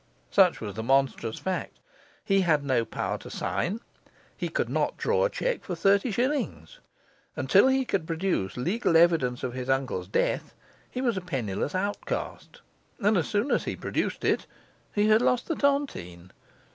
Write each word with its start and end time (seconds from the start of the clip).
Such 0.31 0.59
was 0.61 0.73
the 0.73 0.81
monstrous 0.81 1.37
fact. 1.37 1.77
He 2.25 2.41
had 2.41 2.63
no 2.63 2.85
power 2.85 3.19
to 3.19 3.29
sign; 3.29 3.81
he 4.35 4.49
could 4.49 4.67
not 4.67 4.97
draw 4.97 5.25
a 5.25 5.29
cheque 5.29 5.63
for 5.63 5.75
thirty 5.75 6.09
shillings. 6.09 6.79
Until 7.35 7.67
he 7.67 7.85
could 7.85 8.07
produce 8.07 8.57
legal 8.57 8.97
evidence 8.97 9.43
of 9.43 9.53
his 9.53 9.69
uncle's 9.69 10.07
death, 10.07 10.55
he 10.89 11.01
was 11.01 11.17
a 11.17 11.21
penniless 11.21 11.75
outcast 11.75 12.61
and 12.99 13.15
as 13.15 13.27
soon 13.29 13.51
as 13.51 13.65
he 13.65 13.75
produced 13.75 14.25
it 14.25 14.47
he 14.91 15.07
had 15.07 15.21
lost 15.21 15.45
the 15.47 15.55
tontine! 15.55 16.31